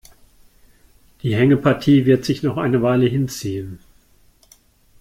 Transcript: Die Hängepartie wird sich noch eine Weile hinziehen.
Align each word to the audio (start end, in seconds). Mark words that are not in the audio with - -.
Die 1.21 1.35
Hängepartie 1.35 2.07
wird 2.07 2.25
sich 2.25 2.41
noch 2.41 2.57
eine 2.57 2.81
Weile 2.81 3.05
hinziehen. 3.05 3.77